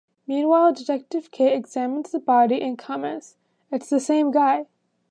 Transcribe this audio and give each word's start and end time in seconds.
Meanwhile, 0.25 0.73
detective 0.73 1.29
Kate 1.29 1.53
examines 1.55 2.09
the 2.09 2.17
body 2.17 2.59
and 2.59 2.75
comments, 2.75 3.35
"it's 3.69 3.91
the 3.91 3.99
same 3.99 4.31
guy". 4.31 4.65